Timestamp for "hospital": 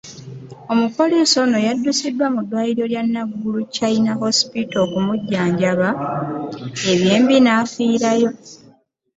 4.23-4.79